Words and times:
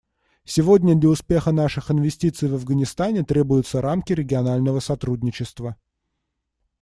Сегодня 0.45 0.95
для 0.95 1.09
успеха 1.09 1.51
наших 1.51 1.91
инвестиций 1.91 2.49
в 2.49 2.55
Афганистане 2.55 3.21
требуются 3.23 3.83
рамки 3.83 4.13
регионального 4.13 4.79
сотрудничества. 4.79 5.75